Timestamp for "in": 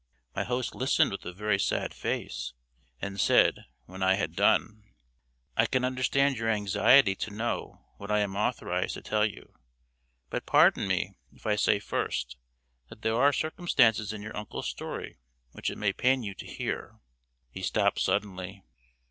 14.11-14.23